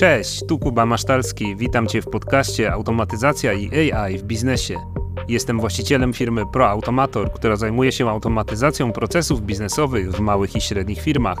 Cześć, 0.00 0.46
tu 0.48 0.58
Kuba 0.58 0.86
Masztalski. 0.86 1.56
Witam 1.56 1.86
Cię 1.86 2.02
w 2.02 2.06
podcaście 2.06 2.72
Automatyzacja 2.72 3.52
i 3.52 3.90
AI 3.92 4.18
w 4.18 4.22
biznesie. 4.22 4.76
Jestem 5.28 5.60
właścicielem 5.60 6.12
firmy 6.12 6.42
ProAutomator, 6.52 7.32
która 7.32 7.56
zajmuje 7.56 7.92
się 7.92 8.10
automatyzacją 8.10 8.92
procesów 8.92 9.42
biznesowych 9.42 10.12
w 10.12 10.20
małych 10.20 10.56
i 10.56 10.60
średnich 10.60 11.00
firmach. 11.00 11.38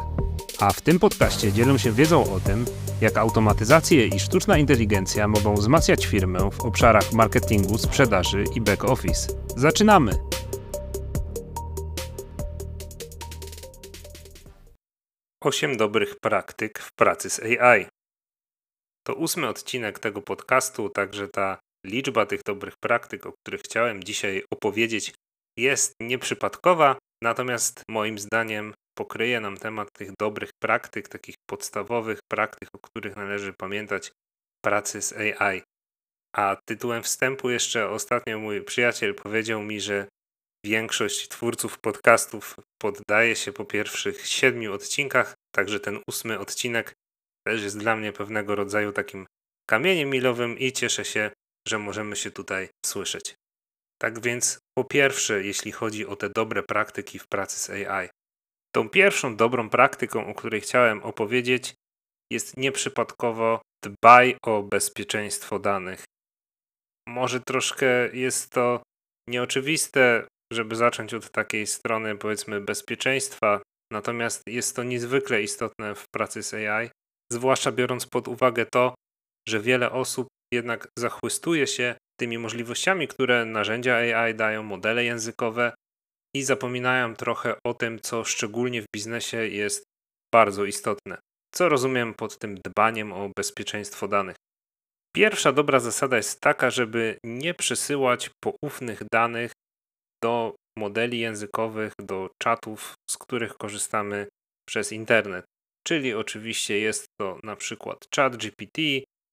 A 0.58 0.72
w 0.72 0.80
tym 0.80 0.98
podcaście 0.98 1.52
dzielę 1.52 1.78
się 1.78 1.92
wiedzą 1.92 2.34
o 2.34 2.40
tym, 2.40 2.64
jak 3.00 3.16
automatyzacje 3.16 4.06
i 4.06 4.20
sztuczna 4.20 4.58
inteligencja 4.58 5.28
mogą 5.28 5.54
wzmacniać 5.54 6.06
firmę 6.06 6.50
w 6.50 6.60
obszarach 6.60 7.12
marketingu, 7.12 7.78
sprzedaży 7.78 8.44
i 8.54 8.60
back 8.60 8.84
office. 8.84 9.32
Zaczynamy! 9.56 10.12
Osiem 15.44 15.76
dobrych 15.76 16.20
praktyk 16.20 16.78
w 16.78 16.92
pracy 16.92 17.30
z 17.30 17.40
AI. 17.40 17.99
To 19.06 19.14
ósmy 19.14 19.48
odcinek 19.48 19.98
tego 19.98 20.22
podcastu, 20.22 20.90
także 20.90 21.28
ta 21.28 21.58
liczba 21.86 22.26
tych 22.26 22.42
dobrych 22.42 22.74
praktyk, 22.82 23.26
o 23.26 23.32
których 23.32 23.60
chciałem 23.60 24.04
dzisiaj 24.04 24.42
opowiedzieć, 24.52 25.14
jest 25.58 25.94
nieprzypadkowa, 26.00 26.98
natomiast 27.22 27.82
moim 27.90 28.18
zdaniem 28.18 28.74
pokryje 28.98 29.40
nam 29.40 29.56
temat 29.56 29.88
tych 29.92 30.10
dobrych 30.20 30.50
praktyk, 30.62 31.08
takich 31.08 31.34
podstawowych 31.50 32.18
praktyk, 32.30 32.68
o 32.74 32.78
których 32.78 33.16
należy 33.16 33.52
pamiętać 33.52 34.12
pracy 34.64 35.02
z 35.02 35.12
AI. 35.12 35.62
A 36.36 36.56
tytułem 36.68 37.02
wstępu 37.02 37.50
jeszcze 37.50 37.90
ostatnio 37.90 38.38
mój 38.38 38.64
przyjaciel 38.64 39.14
powiedział 39.14 39.62
mi, 39.62 39.80
że 39.80 40.06
większość 40.66 41.28
twórców 41.28 41.78
podcastów 41.78 42.56
poddaje 42.82 43.36
się 43.36 43.52
po 43.52 43.64
pierwszych 43.64 44.26
siedmiu 44.26 44.72
odcinkach, 44.72 45.34
także 45.54 45.80
ten 45.80 46.00
ósmy 46.08 46.38
odcinek 46.38 46.92
też 47.46 47.62
jest 47.62 47.78
dla 47.78 47.96
mnie 47.96 48.12
pewnego 48.12 48.54
rodzaju 48.54 48.92
takim 48.92 49.26
kamieniem 49.68 50.10
milowym 50.10 50.58
i 50.58 50.72
cieszę 50.72 51.04
się, 51.04 51.30
że 51.68 51.78
możemy 51.78 52.16
się 52.16 52.30
tutaj 52.30 52.68
słyszeć. 52.86 53.34
Tak 54.02 54.20
więc, 54.20 54.58
po 54.78 54.84
pierwsze, 54.84 55.44
jeśli 55.44 55.72
chodzi 55.72 56.06
o 56.06 56.16
te 56.16 56.30
dobre 56.30 56.62
praktyki 56.62 57.18
w 57.18 57.28
pracy 57.28 57.58
z 57.58 57.70
AI, 57.70 58.08
tą 58.74 58.88
pierwszą 58.88 59.36
dobrą 59.36 59.70
praktyką, 59.70 60.26
o 60.26 60.34
której 60.34 60.60
chciałem 60.60 61.02
opowiedzieć, 61.02 61.74
jest 62.32 62.56
nieprzypadkowo 62.56 63.62
dbaj 63.84 64.36
o 64.42 64.62
bezpieczeństwo 64.62 65.58
danych. 65.58 66.04
Może 67.08 67.40
troszkę 67.40 68.16
jest 68.16 68.52
to 68.52 68.82
nieoczywiste, 69.28 70.26
żeby 70.52 70.76
zacząć 70.76 71.14
od 71.14 71.30
takiej 71.30 71.66
strony, 71.66 72.16
powiedzmy, 72.16 72.60
bezpieczeństwa, 72.60 73.62
natomiast 73.92 74.42
jest 74.46 74.76
to 74.76 74.82
niezwykle 74.82 75.42
istotne 75.42 75.94
w 75.94 76.04
pracy 76.14 76.42
z 76.42 76.54
AI, 76.54 76.90
zwłaszcza 77.32 77.72
biorąc 77.72 78.06
pod 78.06 78.28
uwagę 78.28 78.66
to, 78.66 78.94
że 79.48 79.60
wiele 79.60 79.92
osób 79.92 80.28
jednak 80.54 80.88
zachłystuje 80.98 81.66
się 81.66 81.94
tymi 82.20 82.38
możliwościami, 82.38 83.08
które 83.08 83.44
narzędzia 83.44 83.94
AI 83.94 84.34
dają, 84.34 84.62
modele 84.62 85.04
językowe 85.04 85.72
i 86.36 86.42
zapominają 86.42 87.14
trochę 87.14 87.54
o 87.66 87.74
tym, 87.74 88.00
co 88.00 88.24
szczególnie 88.24 88.82
w 88.82 88.86
biznesie 88.96 89.48
jest 89.48 89.84
bardzo 90.34 90.64
istotne. 90.64 91.18
Co 91.54 91.68
rozumiem 91.68 92.14
pod 92.14 92.38
tym 92.38 92.58
dbaniem 92.66 93.12
o 93.12 93.30
bezpieczeństwo 93.36 94.08
danych? 94.08 94.36
Pierwsza 95.16 95.52
dobra 95.52 95.80
zasada 95.80 96.16
jest 96.16 96.40
taka, 96.40 96.70
żeby 96.70 97.18
nie 97.24 97.54
przesyłać 97.54 98.30
poufnych 98.44 99.02
danych 99.12 99.52
do 100.22 100.54
modeli 100.78 101.20
językowych, 101.20 101.92
do 102.00 102.28
czatów, 102.42 102.94
z 103.10 103.18
których 103.18 103.54
korzystamy 103.54 104.26
przez 104.68 104.92
internet. 104.92 105.44
Czyli 105.86 106.14
oczywiście 106.14 106.78
jest 106.78 107.06
to 107.20 107.38
na 107.44 107.56
przykład 107.56 107.98
ChatGPT, 108.16 108.80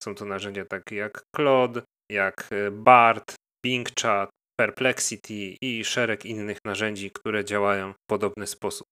są 0.03 0.15
to 0.15 0.25
narzędzia 0.25 0.65
takie 0.65 0.95
jak 0.95 1.23
Claude, 1.35 1.81
jak 2.11 2.49
e, 2.51 2.71
BART, 2.71 3.35
Bing 3.65 3.89
Chat, 4.01 4.29
Perplexity 4.59 5.55
i 5.61 5.85
szereg 5.85 6.25
innych 6.25 6.57
narzędzi, 6.65 7.11
które 7.11 7.45
działają 7.45 7.93
w 7.93 8.09
podobny 8.09 8.47
sposób. 8.47 8.87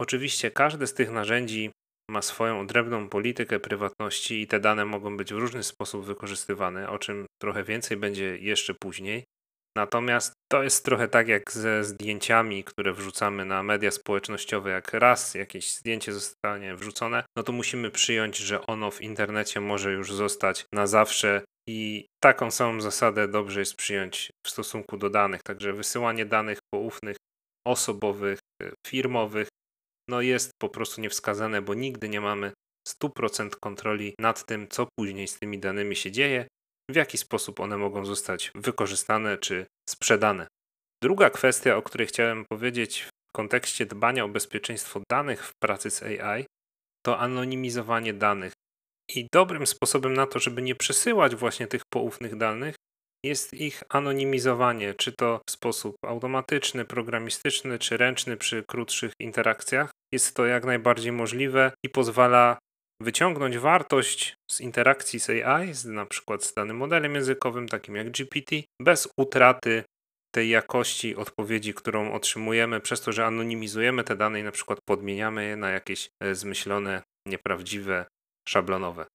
Oczywiście 0.00 0.50
każde 0.50 0.86
z 0.86 0.94
tych 0.94 1.10
narzędzi 1.10 1.70
ma 2.10 2.22
swoją 2.22 2.60
odrębną 2.60 3.08
politykę 3.08 3.60
prywatności 3.60 4.40
i 4.40 4.46
te 4.46 4.60
dane 4.60 4.84
mogą 4.84 5.16
być 5.16 5.34
w 5.34 5.36
różny 5.36 5.62
sposób 5.62 6.04
wykorzystywane, 6.04 6.90
o 6.90 6.98
czym 6.98 7.26
trochę 7.42 7.64
więcej 7.64 7.96
będzie 7.96 8.38
jeszcze 8.38 8.74
później. 8.74 9.24
Natomiast 9.76 10.32
to 10.48 10.62
jest 10.62 10.84
trochę 10.84 11.08
tak 11.08 11.28
jak 11.28 11.52
ze 11.52 11.84
zdjęciami, 11.84 12.64
które 12.64 12.92
wrzucamy 12.92 13.44
na 13.44 13.62
media 13.62 13.90
społecznościowe. 13.90 14.70
Jak 14.70 14.94
raz 14.94 15.34
jakieś 15.34 15.74
zdjęcie 15.74 16.12
zostanie 16.12 16.76
wrzucone, 16.76 17.24
no 17.36 17.42
to 17.42 17.52
musimy 17.52 17.90
przyjąć, 17.90 18.36
że 18.36 18.66
ono 18.66 18.90
w 18.90 19.00
internecie 19.00 19.60
może 19.60 19.92
już 19.92 20.12
zostać 20.12 20.66
na 20.74 20.86
zawsze 20.86 21.42
i 21.68 22.06
taką 22.22 22.50
samą 22.50 22.80
zasadę 22.80 23.28
dobrze 23.28 23.60
jest 23.60 23.76
przyjąć 23.76 24.30
w 24.46 24.50
stosunku 24.50 24.96
do 24.96 25.10
danych. 25.10 25.42
Także 25.42 25.72
wysyłanie 25.72 26.26
danych 26.26 26.58
poufnych, 26.74 27.16
osobowych, 27.66 28.38
firmowych, 28.86 29.48
no 30.08 30.20
jest 30.20 30.50
po 30.62 30.68
prostu 30.68 31.00
niewskazane, 31.00 31.62
bo 31.62 31.74
nigdy 31.74 32.08
nie 32.08 32.20
mamy 32.20 32.52
100% 32.88 33.50
kontroli 33.60 34.14
nad 34.20 34.46
tym, 34.46 34.68
co 34.68 34.86
później 34.98 35.28
z 35.28 35.38
tymi 35.38 35.58
danymi 35.58 35.96
się 35.96 36.10
dzieje 36.10 36.46
w 36.90 36.96
jaki 36.96 37.18
sposób 37.18 37.60
one 37.60 37.76
mogą 37.76 38.04
zostać 38.04 38.50
wykorzystane 38.54 39.38
czy 39.38 39.66
sprzedane. 39.88 40.46
Druga 41.02 41.30
kwestia, 41.30 41.76
o 41.76 41.82
której 41.82 42.06
chciałem 42.06 42.44
powiedzieć 42.44 43.08
w 43.28 43.32
kontekście 43.32 43.86
dbania 43.86 44.24
o 44.24 44.28
bezpieczeństwo 44.28 45.00
danych 45.10 45.46
w 45.46 45.52
pracy 45.62 45.90
z 45.90 46.02
AI, 46.02 46.46
to 47.06 47.18
anonimizowanie 47.18 48.14
danych. 48.14 48.52
I 49.14 49.26
dobrym 49.32 49.66
sposobem 49.66 50.12
na 50.12 50.26
to, 50.26 50.38
żeby 50.38 50.62
nie 50.62 50.74
przesyłać 50.74 51.36
właśnie 51.36 51.66
tych 51.66 51.82
poufnych 51.92 52.36
danych, 52.36 52.74
jest 53.24 53.54
ich 53.54 53.82
anonimizowanie, 53.88 54.94
czy 54.94 55.12
to 55.12 55.40
w 55.48 55.50
sposób 55.50 55.96
automatyczny, 56.04 56.84
programistyczny, 56.84 57.78
czy 57.78 57.96
ręczny 57.96 58.36
przy 58.36 58.64
krótszych 58.68 59.12
interakcjach. 59.20 59.90
Jest 60.12 60.36
to 60.36 60.46
jak 60.46 60.64
najbardziej 60.64 61.12
możliwe 61.12 61.72
i 61.84 61.88
pozwala 61.88 62.58
wyciągnąć 63.02 63.58
wartość 63.58 64.36
z 64.50 64.60
interakcji 64.60 65.20
z 65.20 65.30
AI, 65.30 65.74
z, 65.74 65.84
na 65.84 66.06
przykład 66.06 66.44
z 66.44 66.54
danym 66.54 66.76
modelem 66.76 67.14
językowym, 67.14 67.68
takim 67.68 67.96
jak 67.96 68.10
GPT, 68.10 68.56
bez 68.82 69.08
utraty 69.18 69.84
tej 70.34 70.48
jakości 70.48 71.16
odpowiedzi, 71.16 71.74
którą 71.74 72.12
otrzymujemy, 72.12 72.80
przez 72.80 73.00
to, 73.00 73.12
że 73.12 73.26
anonimizujemy 73.26 74.04
te 74.04 74.16
dane 74.16 74.40
i 74.40 74.42
na 74.42 74.52
przykład 74.52 74.78
podmieniamy 74.88 75.44
je 75.44 75.56
na 75.56 75.70
jakieś 75.70 76.08
e, 76.22 76.34
zmyślone, 76.34 77.02
nieprawdziwe, 77.28 78.06
szablonowe. 78.48 79.06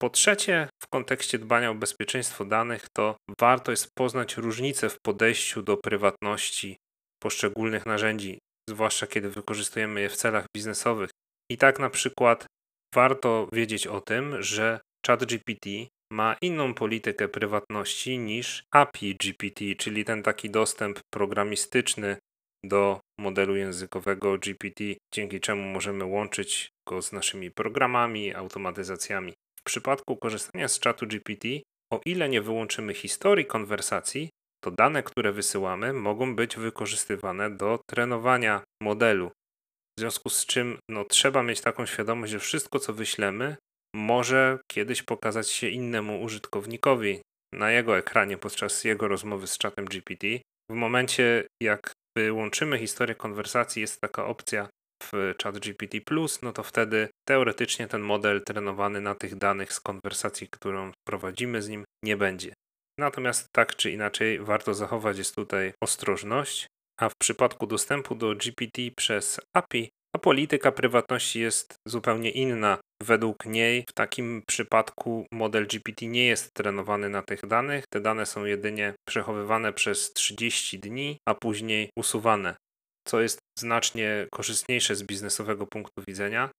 Po 0.00 0.10
trzecie, 0.10 0.68
w 0.82 0.86
kontekście 0.88 1.38
dbania 1.38 1.70
o 1.70 1.74
bezpieczeństwo 1.74 2.44
danych, 2.44 2.86
to 2.96 3.16
warto 3.40 3.70
jest 3.70 3.88
poznać 3.98 4.36
różnice 4.36 4.88
w 4.88 5.00
podejściu 5.00 5.62
do 5.62 5.76
prywatności 5.76 6.76
poszczególnych 7.22 7.86
narzędzi, 7.86 8.38
zwłaszcza 8.70 9.06
kiedy 9.06 9.30
wykorzystujemy 9.30 10.00
je 10.00 10.08
w 10.08 10.16
celach 10.16 10.46
biznesowych. 10.56 11.10
I 11.50 11.56
tak 11.56 11.78
na 11.78 11.90
przykład 11.90 12.46
warto 12.94 13.48
wiedzieć 13.52 13.86
o 13.86 14.00
tym, 14.00 14.42
że 14.42 14.80
ChatGPT 15.06 15.66
ma 16.12 16.36
inną 16.42 16.74
politykę 16.74 17.28
prywatności 17.28 18.18
niż 18.18 18.64
API 18.70 19.16
GPT, 19.16 19.74
czyli 19.78 20.04
ten 20.04 20.22
taki 20.22 20.50
dostęp 20.50 21.00
programistyczny 21.10 22.16
do 22.64 23.00
modelu 23.18 23.56
językowego 23.56 24.38
GPT, 24.38 24.84
dzięki 25.14 25.40
czemu 25.40 25.62
możemy 25.62 26.04
łączyć 26.04 26.68
go 26.88 27.02
z 27.02 27.12
naszymi 27.12 27.50
programami, 27.50 28.34
automatyzacjami. 28.34 29.32
W 29.58 29.62
przypadku 29.62 30.16
korzystania 30.16 30.68
z 30.68 30.80
czatu 30.80 31.06
GPT, 31.06 31.48
o 31.92 32.00
ile 32.06 32.28
nie 32.28 32.42
wyłączymy 32.42 32.94
historii 32.94 33.46
konwersacji, 33.46 34.28
to 34.64 34.70
dane, 34.70 35.02
które 35.02 35.32
wysyłamy, 35.32 35.92
mogą 35.92 36.36
być 36.36 36.56
wykorzystywane 36.56 37.50
do 37.50 37.78
trenowania 37.86 38.62
modelu. 38.82 39.30
W 39.98 40.00
związku 40.00 40.30
z 40.30 40.46
czym 40.46 40.78
no, 40.90 41.04
trzeba 41.04 41.42
mieć 41.42 41.60
taką 41.60 41.86
świadomość, 41.86 42.32
że 42.32 42.38
wszystko, 42.38 42.78
co 42.78 42.92
wyślemy, 42.92 43.56
może 43.94 44.58
kiedyś 44.72 45.02
pokazać 45.02 45.50
się 45.50 45.68
innemu 45.68 46.22
użytkownikowi 46.22 47.20
na 47.54 47.70
jego 47.70 47.98
ekranie 47.98 48.38
podczas 48.38 48.84
jego 48.84 49.08
rozmowy 49.08 49.46
z 49.46 49.58
czatem 49.58 49.84
GPT. 49.84 50.26
W 50.70 50.74
momencie, 50.74 51.46
jak 51.62 51.92
wyłączymy 52.18 52.78
historię 52.78 53.14
konwersacji, 53.14 53.80
jest 53.80 54.00
taka 54.00 54.26
opcja 54.26 54.68
w 55.02 55.34
chat 55.42 55.58
GPT, 55.58 55.98
no 56.42 56.52
to 56.52 56.62
wtedy 56.62 57.08
teoretycznie 57.28 57.88
ten 57.88 58.00
model 58.00 58.42
trenowany 58.42 59.00
na 59.00 59.14
tych 59.14 59.34
danych 59.34 59.72
z 59.72 59.80
konwersacji, 59.80 60.48
którą 60.48 60.92
prowadzimy 61.08 61.62
z 61.62 61.68
nim, 61.68 61.84
nie 62.04 62.16
będzie. 62.16 62.54
Natomiast 63.00 63.48
tak 63.52 63.76
czy 63.76 63.90
inaczej, 63.90 64.38
warto 64.38 64.74
zachować 64.74 65.18
jest 65.18 65.34
tutaj 65.34 65.72
ostrożność, 65.82 66.66
a 67.02 67.08
w 67.08 67.16
przypadku 67.16 67.66
dostępu 67.66 68.14
do 68.14 68.34
GPT 68.34 68.82
przez 68.96 69.40
API, 69.56 69.90
a 70.16 70.18
polityka 70.18 70.72
prywatności 70.72 71.40
jest 71.40 71.74
zupełnie 71.88 72.30
inna. 72.30 72.78
Według 73.02 73.46
niej 73.46 73.84
w 73.90 73.92
takim 73.92 74.42
przypadku 74.46 75.26
model 75.32 75.66
GPT 75.66 76.06
nie 76.06 76.26
jest 76.26 76.54
trenowany 76.54 77.08
na 77.08 77.22
tych 77.22 77.46
danych. 77.46 77.84
Te 77.92 78.00
dane 78.00 78.26
są 78.26 78.44
jedynie 78.44 78.94
przechowywane 79.08 79.72
przez 79.72 80.12
30 80.12 80.78
dni, 80.78 81.18
a 81.28 81.34
później 81.34 81.90
usuwane, 81.98 82.56
co 83.08 83.20
jest 83.20 83.38
znacznie 83.58 84.26
korzystniejsze 84.32 84.96
z 84.96 85.02
biznesowego 85.02 85.66
punktu 85.66 86.02
widzenia. 86.08 86.50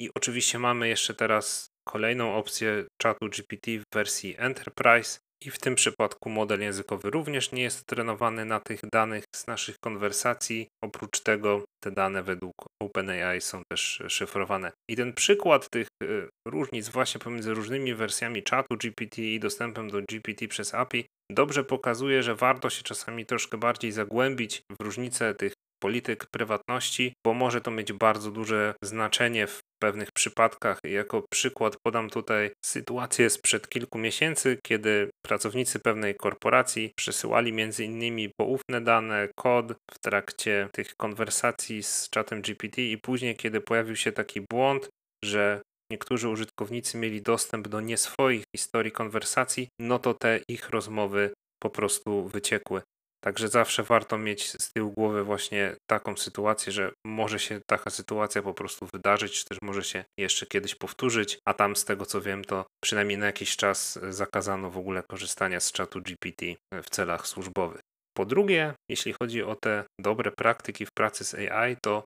I 0.00 0.10
oczywiście 0.16 0.58
mamy 0.58 0.88
jeszcze 0.88 1.14
teraz 1.14 1.66
kolejną 1.88 2.34
opcję 2.34 2.84
czatu 3.02 3.28
GPT 3.28 3.70
w 3.78 3.84
wersji 3.94 4.34
Enterprise. 4.38 5.18
I 5.44 5.50
w 5.50 5.58
tym 5.58 5.74
przypadku 5.74 6.30
model 6.30 6.60
językowy 6.60 7.10
również 7.10 7.52
nie 7.52 7.62
jest 7.62 7.86
trenowany 7.86 8.44
na 8.44 8.60
tych 8.60 8.80
danych 8.92 9.24
z 9.36 9.46
naszych 9.46 9.76
konwersacji. 9.84 10.68
Oprócz 10.84 11.20
tego 11.20 11.64
te 11.84 11.90
dane 11.90 12.22
według 12.22 12.54
OpenAI 12.82 13.40
są 13.40 13.62
też 13.72 14.02
szyfrowane. 14.08 14.72
I 14.90 14.96
ten 14.96 15.12
przykład 15.12 15.70
tych 15.70 15.88
y, 16.02 16.28
różnic 16.48 16.88
właśnie 16.88 17.20
pomiędzy 17.20 17.54
różnymi 17.54 17.94
wersjami 17.94 18.42
czatu 18.42 18.76
GPT 18.76 19.22
i 19.22 19.40
dostępem 19.40 19.90
do 19.90 20.02
GPT 20.02 20.48
przez 20.48 20.74
API 20.74 21.06
dobrze 21.30 21.64
pokazuje, 21.64 22.22
że 22.22 22.34
warto 22.34 22.70
się 22.70 22.82
czasami 22.82 23.26
troszkę 23.26 23.58
bardziej 23.58 23.92
zagłębić 23.92 24.62
w 24.80 24.82
różnice 24.82 25.34
tych 25.34 25.52
polityk 25.84 26.26
prywatności, 26.26 27.12
bo 27.26 27.34
może 27.34 27.60
to 27.60 27.70
mieć 27.70 27.92
bardzo 27.92 28.30
duże 28.30 28.74
znaczenie 28.84 29.46
w 29.46 29.60
pewnych 29.82 30.12
przypadkach. 30.12 30.78
Jako 30.84 31.22
przykład 31.32 31.76
podam 31.86 32.10
tutaj 32.10 32.50
sytuację 32.64 33.30
sprzed 33.30 33.68
kilku 33.68 33.98
miesięcy, 33.98 34.58
kiedy 34.66 35.10
pracownicy 35.26 35.78
pewnej 35.78 36.14
korporacji 36.14 36.92
przesyłali 36.96 37.54
innymi 37.78 38.30
poufne 38.40 38.80
dane, 38.80 39.28
kod 39.36 39.72
w 39.90 39.98
trakcie 40.04 40.68
tych 40.72 40.96
konwersacji 40.96 41.82
z 41.82 42.08
czatem 42.10 42.42
GPT 42.42 42.82
i 42.82 42.98
później, 42.98 43.36
kiedy 43.36 43.60
pojawił 43.60 43.96
się 43.96 44.12
taki 44.12 44.40
błąd, 44.40 44.88
że 45.24 45.62
niektórzy 45.92 46.28
użytkownicy 46.28 46.98
mieli 46.98 47.22
dostęp 47.22 47.68
do 47.68 47.80
nie 47.80 47.96
swoich 47.96 48.44
historii 48.56 48.92
konwersacji, 48.92 49.68
no 49.80 49.98
to 49.98 50.14
te 50.14 50.40
ich 50.48 50.70
rozmowy 50.70 51.30
po 51.62 51.70
prostu 51.70 52.28
wyciekły. 52.28 52.82
Także 53.24 53.48
zawsze 53.48 53.82
warto 53.82 54.18
mieć 54.18 54.50
z 54.50 54.72
tyłu 54.72 54.92
głowy 54.92 55.24
właśnie 55.24 55.76
taką 55.90 56.16
sytuację, 56.16 56.72
że 56.72 56.92
może 57.06 57.38
się 57.38 57.60
taka 57.66 57.90
sytuacja 57.90 58.42
po 58.42 58.54
prostu 58.54 58.86
wydarzyć, 58.86 59.38
czy 59.38 59.44
też 59.44 59.58
może 59.62 59.84
się 59.84 60.04
jeszcze 60.18 60.46
kiedyś 60.46 60.74
powtórzyć, 60.74 61.38
a 61.48 61.54
tam 61.54 61.76
z 61.76 61.84
tego 61.84 62.06
co 62.06 62.20
wiem, 62.20 62.44
to 62.44 62.66
przynajmniej 62.84 63.18
na 63.18 63.26
jakiś 63.26 63.56
czas 63.56 63.98
zakazano 64.08 64.70
w 64.70 64.78
ogóle 64.78 65.02
korzystania 65.02 65.60
z 65.60 65.72
czatu 65.72 66.00
GPT 66.02 66.46
w 66.72 66.90
celach 66.90 67.26
służbowych. 67.26 67.80
Po 68.16 68.26
drugie, 68.26 68.74
jeśli 68.90 69.12
chodzi 69.12 69.42
o 69.42 69.56
te 69.56 69.84
dobre 70.00 70.30
praktyki 70.30 70.86
w 70.86 70.92
pracy 70.96 71.24
z 71.24 71.34
AI, 71.34 71.76
to 71.82 72.04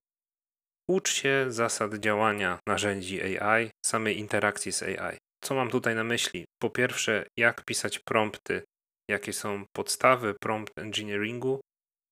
ucz 0.91 1.13
się 1.13 1.47
zasad 1.49 1.95
działania 1.95 2.59
narzędzi 2.69 3.39
AI, 3.39 3.71
samej 3.87 4.19
interakcji 4.19 4.73
z 4.73 4.83
AI. 4.83 5.17
Co 5.45 5.55
mam 5.55 5.71
tutaj 5.71 5.95
na 5.95 6.05
myśli? 6.05 6.45
Po 6.63 6.71
pierwsze, 6.71 7.27
jak 7.39 7.65
pisać 7.65 7.99
prompty 7.99 8.63
jakie 9.11 9.33
są 9.33 9.65
podstawy 9.77 10.35
prompt 10.41 10.79
engineeringu, 10.79 11.61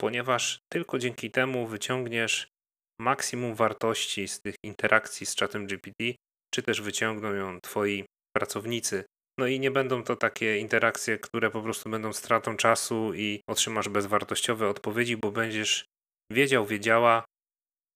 ponieważ 0.00 0.58
tylko 0.72 0.98
dzięki 0.98 1.31
temu 1.31 1.66
wyciągniesz 1.66 2.48
maksimum 3.00 3.54
wartości 3.54 4.28
z 4.28 4.40
tych 4.40 4.54
interakcji 4.64 5.26
z 5.26 5.34
czatem 5.34 5.66
GPT, 5.66 6.04
czy 6.54 6.62
też 6.62 6.81
wyciągną 6.81 7.34
ją 7.34 7.60
twoi 7.60 8.04
pracownicy. 8.37 9.04
No 9.38 9.46
i 9.46 9.60
nie 9.60 9.70
będą 9.70 10.02
to 10.02 10.16
takie 10.16 10.58
interakcje, 10.58 11.19
które 11.19 11.50
po 11.50 11.62
prostu 11.62 11.90
będą 11.90 12.12
stratą 12.12 12.56
czasu 12.56 13.14
i 13.14 13.40
otrzymasz 13.48 13.88
bezwartościowe 13.88 14.69
odpowiedzi, 14.69 15.16
bo 15.16 15.32
będziesz 15.32 15.84
wiedział, 16.32 16.66
wiedziała, 16.66 17.25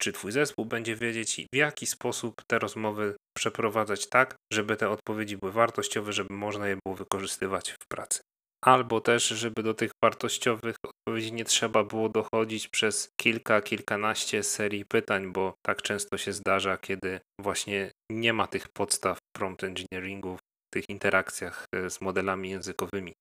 czy 0.00 0.12
twój 0.12 0.32
zespół 0.32 0.64
będzie 0.64 0.96
wiedzieć, 0.96 1.46
w 1.54 1.56
jaki 1.56 1.86
sposób 1.86 2.34
te 2.46 2.58
rozmowy 2.58 3.16
przeprowadzać 3.36 4.08
tak, 4.08 4.34
żeby 4.52 4.76
te 4.76 4.90
odpowiedzi 4.90 5.36
były 5.36 5.52
wartościowe, 5.52 6.12
żeby 6.12 6.34
można 6.34 6.68
je 6.68 6.78
było 6.84 6.96
wykorzystywać 6.96 7.70
w 7.70 7.88
pracy 7.88 8.20
albo 8.64 9.00
też, 9.00 9.28
żeby 9.28 9.62
do 9.62 9.74
tych 9.74 9.90
wartościowych 10.04 10.76
odpowiedzi 10.84 11.32
nie 11.32 11.44
trzeba 11.44 11.84
było 11.84 12.08
dochodzić 12.08 12.68
przez 12.68 13.12
kilka, 13.20 13.62
kilkanaście 13.62 14.42
serii 14.42 14.84
pytań, 14.84 15.32
bo 15.32 15.54
tak 15.66 15.82
często 15.82 16.18
się 16.18 16.32
zdarza, 16.32 16.76
kiedy 16.76 17.20
właśnie 17.40 17.90
nie 18.10 18.32
ma 18.32 18.46
tych 18.46 18.68
podstaw 18.68 19.18
prompt 19.36 19.64
engineeringu 19.64 20.36
w 20.36 20.70
tych 20.74 20.88
interakcjach 20.88 21.64
e, 21.74 21.90
z 21.90 22.00
modelami 22.00 22.50
językowymi. 22.50 23.12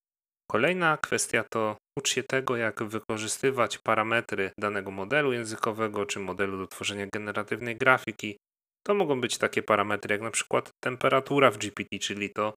Kolejna 0.52 0.98
kwestia 0.98 1.44
to 1.54 1.78
ucz 2.00 2.10
się 2.10 2.24
tego, 2.24 2.58
jak 2.58 2.84
wykorzystywać 2.84 3.78
parametry 3.78 4.52
danego 4.60 4.92
modelu 4.92 5.34
językowego 5.34 6.06
czy 6.06 6.20
modelu 6.20 6.58
do 6.58 6.68
tworzenia 6.68 7.08
generatywnej 7.14 7.76
grafiki. 7.76 8.38
To 8.88 8.94
mogą 8.94 9.22
być 9.22 9.38
takie 9.38 9.64
parametry 9.64 10.14
jak 10.14 10.22
na 10.22 10.32
przykład 10.32 10.70
temperatura 10.84 11.52
w 11.52 11.58
GPT, 11.58 12.00
czyli 12.00 12.30
to, 12.30 12.54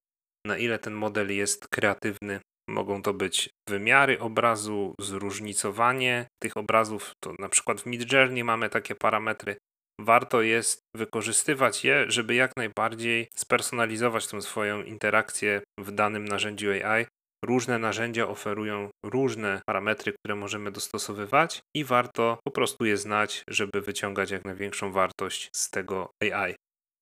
na 0.46 0.58
ile 0.58 0.78
ten 0.78 0.94
model 0.94 1.36
jest 1.36 1.68
kreatywny 1.68 2.40
Mogą 2.68 3.02
to 3.02 3.14
być 3.14 3.50
wymiary 3.68 4.20
obrazu, 4.20 4.94
zróżnicowanie 5.00 6.26
tych 6.42 6.56
obrazów. 6.56 7.12
To 7.20 7.34
na 7.38 7.48
przykład 7.48 7.80
w 7.80 7.86
Midjourney 7.86 8.44
mamy 8.44 8.68
takie 8.68 8.94
parametry. 8.94 9.56
Warto 10.00 10.42
jest 10.42 10.80
wykorzystywać 10.96 11.84
je, 11.84 12.04
żeby 12.08 12.34
jak 12.34 12.56
najbardziej 12.56 13.28
spersonalizować 13.36 14.26
tą 14.26 14.40
swoją 14.40 14.82
interakcję 14.82 15.62
w 15.80 15.90
danym 15.90 16.24
narzędziu 16.24 16.70
AI. 16.70 17.06
Różne 17.44 17.78
narzędzia 17.78 18.28
oferują 18.28 18.90
różne 19.04 19.60
parametry, 19.66 20.12
które 20.12 20.34
możemy 20.34 20.72
dostosowywać 20.72 21.60
i 21.76 21.84
warto 21.84 22.38
po 22.44 22.50
prostu 22.50 22.84
je 22.84 22.96
znać, 22.96 23.42
żeby 23.48 23.80
wyciągać 23.80 24.30
jak 24.30 24.44
największą 24.44 24.92
wartość 24.92 25.48
z 25.56 25.70
tego 25.70 26.10
AI. 26.20 26.54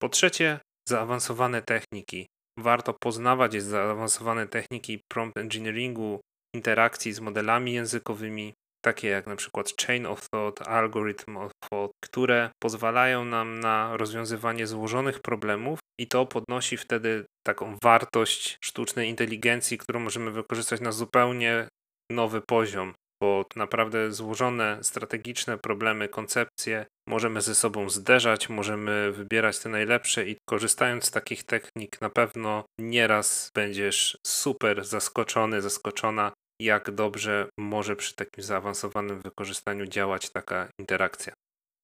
Po 0.02 0.08
trzecie, 0.08 0.60
zaawansowane 0.88 1.62
techniki 1.62 2.26
warto 2.58 2.94
poznawać 3.02 3.62
zaawansowane 3.62 4.46
techniki 4.46 5.00
prompt 5.12 5.36
engineeringu, 5.36 6.20
interakcji 6.54 7.12
z 7.12 7.20
modelami 7.20 7.72
językowymi, 7.72 8.54
takie 8.84 9.08
jak 9.08 9.26
na 9.26 9.36
przykład 9.36 9.72
Chain 9.86 10.06
of 10.06 10.28
Thought, 10.28 10.68
Algorithm 10.68 11.36
of 11.36 11.52
Thought, 11.64 11.92
które 12.04 12.50
pozwalają 12.62 13.24
nam 13.24 13.60
na 13.60 13.96
rozwiązywanie 13.96 14.66
złożonych 14.66 15.20
problemów 15.20 15.78
i 16.00 16.06
to 16.06 16.26
podnosi 16.26 16.76
wtedy 16.76 17.24
taką 17.46 17.76
wartość 17.82 18.58
sztucznej 18.64 19.08
inteligencji, 19.08 19.78
którą 19.78 20.00
możemy 20.00 20.30
wykorzystać 20.30 20.80
na 20.80 20.92
zupełnie 20.92 21.68
nowy 22.10 22.40
poziom 22.48 22.94
bo 23.22 23.44
naprawdę 23.56 24.12
złożone, 24.12 24.78
strategiczne 24.82 25.58
problemy, 25.58 26.08
koncepcje 26.08 26.86
możemy 27.10 27.40
ze 27.40 27.54
sobą 27.54 27.90
zderzać, 27.90 28.48
możemy 28.48 29.12
wybierać 29.12 29.58
te 29.58 29.68
najlepsze 29.68 30.28
i 30.28 30.36
korzystając 30.48 31.04
z 31.04 31.10
takich 31.10 31.44
technik 31.44 32.00
na 32.00 32.10
pewno 32.10 32.64
nieraz 32.80 33.50
będziesz 33.54 34.18
super 34.26 34.84
zaskoczony, 34.84 35.62
zaskoczona, 35.62 36.32
jak 36.60 36.90
dobrze 36.90 37.48
może 37.58 37.96
przy 37.96 38.14
takim 38.14 38.44
zaawansowanym 38.44 39.20
wykorzystaniu 39.20 39.86
działać 39.86 40.30
taka 40.30 40.68
interakcja. 40.80 41.32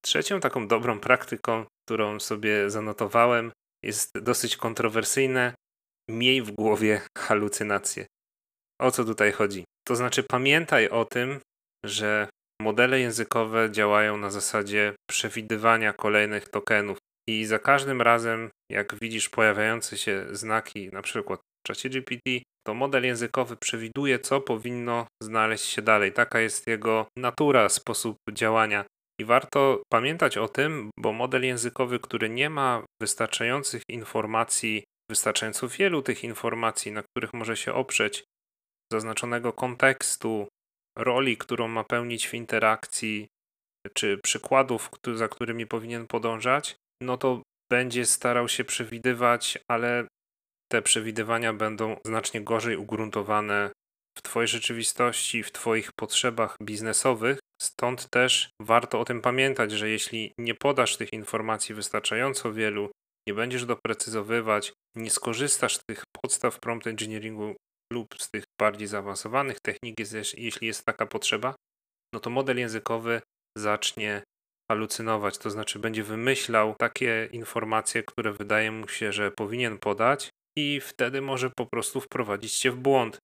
Trzecią 0.05 0.39
taką 0.39 0.67
dobrą 0.67 0.99
praktyką, 0.99 1.65
którą 1.85 2.19
sobie 2.19 2.69
zanotowałem, 2.69 3.51
jest 3.83 4.19
dosyć 4.19 4.57
kontrowersyjne. 4.57 5.53
Miej 6.09 6.41
w 6.41 6.51
głowie 6.51 7.01
halucynacje. 7.17 8.05
O 8.81 8.91
co 8.91 9.03
tutaj 9.05 9.31
chodzi? 9.31 9.63
To 9.87 9.95
znaczy, 9.95 10.23
pamiętaj 10.23 10.89
o 10.89 11.05
tym, 11.05 11.39
że 11.85 12.27
modele 12.61 12.99
językowe 12.99 13.71
działają 13.71 14.17
na 14.17 14.29
zasadzie 14.29 14.93
przewidywania 15.09 15.93
kolejnych 15.93 16.49
tokenów. 16.49 16.97
I 17.29 17.45
za 17.45 17.59
każdym 17.59 18.01
razem, 18.01 18.49
jak 18.71 18.95
widzisz 19.01 19.29
pojawiające 19.29 19.97
się 19.97 20.25
znaki, 20.31 20.89
na 20.89 21.01
przykład 21.01 21.39
w 21.39 21.67
czasie 21.67 21.89
GPT, 21.89 22.31
to 22.67 22.73
model 22.73 23.03
językowy 23.03 23.57
przewiduje, 23.57 24.19
co 24.19 24.41
powinno 24.41 25.07
znaleźć 25.23 25.65
się 25.65 25.81
dalej. 25.81 26.13
Taka 26.13 26.39
jest 26.39 26.67
jego 26.67 27.07
natura, 27.17 27.69
sposób 27.69 28.17
działania. 28.31 28.85
I 29.21 29.25
warto 29.25 29.81
pamiętać 29.91 30.37
o 30.37 30.47
tym, 30.47 30.89
bo 30.99 31.13
model 31.13 31.43
językowy, 31.43 31.99
który 31.99 32.29
nie 32.29 32.49
ma 32.49 32.83
wystarczających 33.01 33.83
informacji, 33.89 34.83
wystarczająco 35.11 35.67
wielu 35.67 36.01
tych 36.01 36.23
informacji, 36.23 36.91
na 36.91 37.03
których 37.03 37.33
może 37.33 37.57
się 37.57 37.73
oprzeć, 37.73 38.23
zaznaczonego 38.93 39.53
kontekstu, 39.53 40.47
roli, 40.97 41.37
którą 41.37 41.67
ma 41.67 41.83
pełnić 41.83 42.27
w 42.27 42.33
interakcji, 42.33 43.27
czy 43.93 44.17
przykładów, 44.23 44.89
za 45.15 45.27
którymi 45.27 45.67
powinien 45.67 46.07
podążać, 46.07 46.75
no 47.01 47.17
to 47.17 47.41
będzie 47.71 48.05
starał 48.05 48.49
się 48.49 48.63
przewidywać, 48.63 49.59
ale 49.71 50.07
te 50.71 50.81
przewidywania 50.81 51.53
będą 51.53 51.97
znacznie 52.05 52.41
gorzej 52.41 52.77
ugruntowane 52.77 53.71
w 54.17 54.21
Twojej 54.21 54.47
rzeczywistości, 54.47 55.43
w 55.43 55.51
Twoich 55.51 55.91
potrzebach 55.99 56.55
biznesowych. 56.63 57.39
Stąd 57.61 58.09
też 58.09 58.49
warto 58.61 58.99
o 58.99 59.05
tym 59.05 59.21
pamiętać, 59.21 59.71
że 59.71 59.89
jeśli 59.89 60.33
nie 60.37 60.55
podasz 60.55 60.97
tych 60.97 61.13
informacji 61.13 61.75
wystarczająco 61.75 62.53
wielu, 62.53 62.91
nie 63.27 63.33
będziesz 63.33 63.65
doprecyzowywać, 63.65 64.73
nie 64.95 65.09
skorzystasz 65.09 65.75
z 65.75 65.81
tych 65.89 66.03
podstaw 66.21 66.59
prompt 66.59 66.87
engineeringu 66.87 67.55
lub 67.93 68.07
z 68.19 68.29
tych 68.29 68.43
bardziej 68.59 68.87
zaawansowanych 68.87 69.59
technik, 69.59 69.95
jeśli 70.37 70.67
jest 70.67 70.85
taka 70.85 71.05
potrzeba, 71.05 71.55
no 72.13 72.19
to 72.19 72.29
model 72.29 72.57
językowy 72.57 73.21
zacznie 73.57 74.23
halucynować, 74.71 75.37
to 75.37 75.49
znaczy 75.49 75.79
będzie 75.79 76.03
wymyślał 76.03 76.75
takie 76.79 77.29
informacje, 77.31 78.03
które 78.03 78.33
wydaje 78.33 78.71
mu 78.71 78.87
się, 78.87 79.11
że 79.11 79.31
powinien 79.31 79.77
podać, 79.77 80.29
i 80.57 80.81
wtedy 80.81 81.21
może 81.21 81.49
po 81.49 81.65
prostu 81.65 82.01
wprowadzić 82.01 82.57
cię 82.57 82.71
w 82.71 82.75
błąd. 82.75 83.19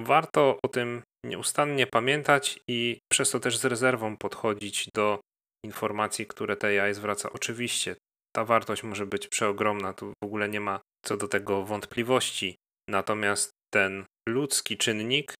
Warto 0.00 0.58
o 0.62 0.68
tym 0.68 1.02
nieustannie 1.26 1.86
pamiętać 1.86 2.60
i 2.68 2.98
przez 3.12 3.30
to 3.30 3.40
też 3.40 3.58
z 3.58 3.64
rezerwą 3.64 4.16
podchodzić 4.16 4.88
do 4.94 5.20
informacji, 5.64 6.26
które 6.26 6.56
AI 6.62 6.94
zwraca. 6.94 7.32
Oczywiście 7.32 7.96
ta 8.36 8.44
wartość 8.44 8.82
może 8.82 9.06
być 9.06 9.28
przeogromna, 9.28 9.92
tu 9.92 10.12
w 10.22 10.24
ogóle 10.24 10.48
nie 10.48 10.60
ma 10.60 10.80
co 11.04 11.16
do 11.16 11.28
tego 11.28 11.64
wątpliwości. 11.64 12.56
Natomiast 12.88 13.50
ten 13.74 14.04
ludzki 14.28 14.76
czynnik 14.76 15.34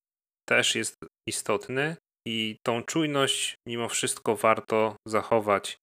też 0.48 0.74
jest 0.74 0.96
istotny 1.28 1.96
i 2.26 2.56
tą 2.66 2.82
czujność 2.82 3.54
mimo 3.68 3.88
wszystko 3.88 4.36
warto 4.36 4.96
zachować. 5.08 5.76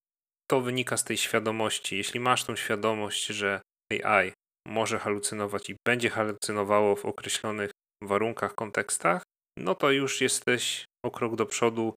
To 0.52 0.62
wynika 0.62 0.98
z 0.98 1.04
tej 1.04 1.18
świadomości. 1.18 1.98
Jeśli 1.98 2.20
masz 2.20 2.44
tą 2.44 2.56
świadomość, 2.56 3.26
że 3.26 3.62
AI 3.94 4.32
może 4.68 5.00
halucynować 5.00 5.70
i 5.70 5.76
będzie 5.88 6.10
halucynowało 6.10 6.96
w 6.96 7.06
określonych 7.06 7.72
warunkach, 8.04 8.56
kontekstach, 8.56 9.24
no 9.60 9.76
to 9.76 9.92
już 9.92 10.22
jesteś 10.22 10.86
o 11.06 11.12
krok 11.12 11.36
do 11.36 11.46
przodu, 11.46 11.94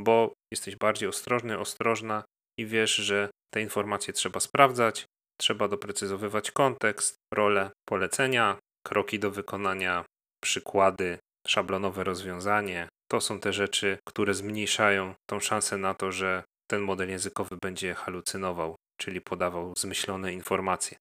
bo 0.00 0.32
jesteś 0.52 0.76
bardziej 0.76 1.08
ostrożny, 1.08 1.58
ostrożna 1.58 2.24
i 2.60 2.66
wiesz, 2.66 2.94
że 2.94 3.30
te 3.54 3.62
informacje 3.62 4.12
trzeba 4.14 4.40
sprawdzać, 4.40 5.06
trzeba 5.40 5.68
doprecyzowywać 5.68 6.50
kontekst, 6.50 7.16
rolę, 7.34 7.70
polecenia, 7.88 8.58
kroki 8.88 9.18
do 9.18 9.30
wykonania, 9.30 10.04
przykłady, 10.44 11.18
szablonowe 11.46 12.04
rozwiązanie. 12.04 12.88
To 13.10 13.20
są 13.20 13.40
te 13.40 13.52
rzeczy, 13.52 13.98
które 14.08 14.34
zmniejszają 14.34 15.14
tą 15.30 15.40
szansę 15.40 15.76
na 15.76 15.94
to, 15.94 16.12
że 16.12 16.42
ten 16.70 16.80
model 16.80 17.08
językowy 17.08 17.56
będzie 17.62 17.94
halucynował, 17.94 18.74
czyli 19.00 19.20
podawał 19.20 19.72
zmyślone 19.78 20.32
informacje. 20.32 20.96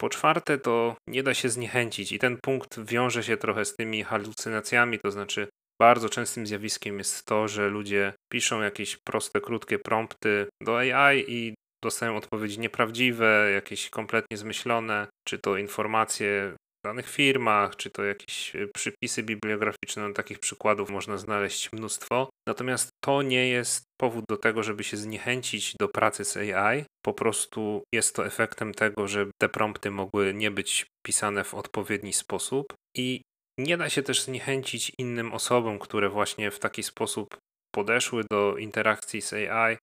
Po 0.00 0.08
czwarte, 0.08 0.58
to 0.58 0.96
nie 1.08 1.22
da 1.22 1.34
się 1.34 1.48
zniechęcić, 1.48 2.12
i 2.12 2.18
ten 2.18 2.38
punkt 2.42 2.80
wiąże 2.80 3.22
się 3.22 3.36
trochę 3.36 3.64
z 3.64 3.76
tymi 3.76 4.04
halucynacjami, 4.04 4.98
to 4.98 5.10
znaczy 5.10 5.48
bardzo 5.80 6.08
częstym 6.08 6.46
zjawiskiem 6.46 6.98
jest 6.98 7.26
to, 7.26 7.48
że 7.48 7.68
ludzie 7.68 8.12
piszą 8.32 8.60
jakieś 8.62 8.96
proste, 8.96 9.40
krótkie 9.40 9.78
prompty 9.78 10.46
do 10.62 10.78
AI 10.78 11.24
i 11.28 11.54
dostają 11.84 12.16
odpowiedzi 12.16 12.60
nieprawdziwe, 12.60 13.50
jakieś 13.54 13.90
kompletnie 13.90 14.36
zmyślone, 14.36 15.06
czy 15.26 15.38
to 15.38 15.56
informacje 15.56 16.56
danych 16.88 17.08
firmach, 17.10 17.76
czy 17.76 17.90
to 17.90 18.04
jakieś 18.04 18.56
e, 18.56 18.66
przypisy 18.74 19.22
bibliograficzne. 19.22 20.08
No, 20.08 20.14
takich 20.14 20.38
przykładów 20.38 20.90
można 20.90 21.18
znaleźć 21.18 21.72
mnóstwo. 21.72 22.30
Natomiast 22.48 22.90
to 23.04 23.22
nie 23.22 23.48
jest 23.48 23.82
powód 24.00 24.24
do 24.28 24.36
tego, 24.36 24.62
żeby 24.62 24.84
się 24.84 24.96
zniechęcić 24.96 25.74
do 25.80 25.88
pracy 25.88 26.24
z 26.24 26.36
AI. 26.36 26.84
Po 27.04 27.14
prostu 27.14 27.82
jest 27.94 28.16
to 28.16 28.26
efektem 28.26 28.74
tego, 28.74 29.08
że 29.08 29.26
te 29.40 29.48
prompty 29.48 29.90
mogły 29.90 30.34
nie 30.34 30.50
być 30.50 30.86
pisane 31.06 31.44
w 31.44 31.54
odpowiedni 31.54 32.12
sposób 32.12 32.74
i 32.96 33.20
nie 33.58 33.76
da 33.76 33.88
się 33.88 34.02
też 34.02 34.22
zniechęcić 34.22 34.92
innym 34.98 35.32
osobom, 35.32 35.78
które 35.78 36.08
właśnie 36.08 36.50
w 36.50 36.58
taki 36.58 36.82
sposób 36.82 37.36
podeszły 37.74 38.24
do 38.30 38.56
interakcji 38.56 39.22
z 39.22 39.32
AI, 39.32 39.76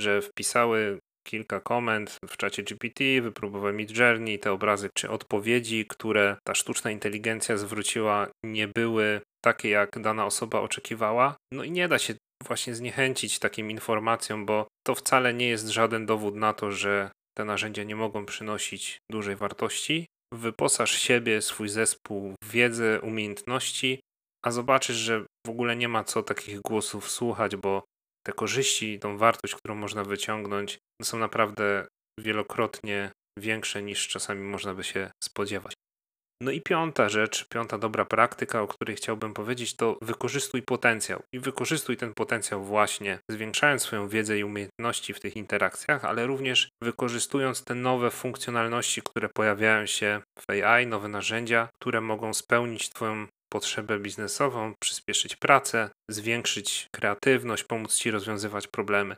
że 0.00 0.22
wpisały 0.22 0.98
kilka 1.26 1.60
komend 1.60 2.18
w 2.28 2.36
czacie 2.36 2.62
GPT, 2.62 3.04
wypróbowały 3.22 3.72
Mid 3.72 3.98
Journey, 3.98 4.38
te 4.38 4.52
obrazy 4.52 4.88
czy 4.94 5.10
odpowiedzi, 5.10 5.86
które 5.86 6.36
ta 6.46 6.54
sztuczna 6.54 6.90
inteligencja 6.90 7.56
zwróciła, 7.56 8.28
nie 8.44 8.68
były 8.68 9.20
takie, 9.44 9.68
jak 9.68 10.00
dana 10.00 10.26
osoba 10.26 10.60
oczekiwała. 10.60 11.36
No 11.52 11.64
i 11.64 11.70
nie 11.70 11.88
da 11.88 11.98
się 11.98 12.14
właśnie 12.46 12.74
zniechęcić 12.74 13.38
takim 13.38 13.70
informacjom, 13.70 14.46
bo 14.46 14.66
to 14.86 14.94
wcale 14.94 15.34
nie 15.34 15.48
jest 15.48 15.68
żaden 15.68 16.06
dowód 16.06 16.34
na 16.34 16.52
to, 16.52 16.72
że 16.72 17.10
te 17.36 17.44
narzędzia 17.44 17.82
nie 17.82 17.96
mogą 17.96 18.26
przynosić 18.26 18.98
dużej 19.10 19.36
wartości. 19.36 20.06
Wyposaż 20.34 20.90
siebie, 20.98 21.42
swój 21.42 21.68
zespół 21.68 22.34
w 22.44 22.50
wiedzę, 22.50 23.00
umiejętności, 23.00 24.00
a 24.44 24.50
zobaczysz, 24.50 24.96
że 24.96 25.24
w 25.46 25.50
ogóle 25.50 25.76
nie 25.76 25.88
ma 25.88 26.04
co 26.04 26.22
takich 26.22 26.60
głosów 26.60 27.10
słuchać, 27.10 27.56
bo 27.56 27.82
te 28.26 28.32
korzyści, 28.32 28.98
tą 28.98 29.18
wartość, 29.18 29.54
którą 29.54 29.74
można 29.74 30.04
wyciągnąć, 30.04 30.78
są 31.02 31.18
naprawdę 31.18 31.86
wielokrotnie 32.20 33.10
większe 33.38 33.82
niż 33.82 34.08
czasami 34.08 34.40
można 34.40 34.74
by 34.74 34.84
się 34.84 35.10
spodziewać. 35.24 35.74
No 36.42 36.50
i 36.50 36.60
piąta 36.60 37.08
rzecz, 37.08 37.48
piąta 37.48 37.78
dobra 37.78 38.04
praktyka, 38.04 38.62
o 38.62 38.66
której 38.66 38.96
chciałbym 38.96 39.34
powiedzieć, 39.34 39.76
to 39.76 39.98
wykorzystuj 40.02 40.62
potencjał. 40.62 41.22
I 41.34 41.38
wykorzystuj 41.40 41.96
ten 41.96 42.14
potencjał 42.14 42.64
właśnie 42.64 43.18
zwiększając 43.30 43.82
swoją 43.82 44.08
wiedzę 44.08 44.38
i 44.38 44.44
umiejętności 44.44 45.14
w 45.14 45.20
tych 45.20 45.36
interakcjach, 45.36 46.04
ale 46.04 46.26
również 46.26 46.68
wykorzystując 46.82 47.64
te 47.64 47.74
nowe 47.74 48.10
funkcjonalności, 48.10 49.02
które 49.02 49.28
pojawiają 49.28 49.86
się 49.86 50.20
w 50.38 50.50
AI, 50.50 50.86
nowe 50.86 51.08
narzędzia, 51.08 51.68
które 51.80 52.00
mogą 52.00 52.34
spełnić 52.34 52.90
Twoją 52.90 53.26
potrzebę 53.52 53.98
biznesową, 53.98 54.74
przyspieszyć 54.82 55.36
pracę, 55.36 55.90
zwiększyć 56.10 56.88
kreatywność, 56.94 57.64
pomóc 57.64 57.96
Ci 57.96 58.10
rozwiązywać 58.10 58.66
problemy. 58.66 59.16